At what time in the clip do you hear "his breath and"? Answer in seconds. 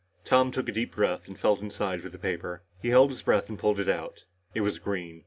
3.11-3.59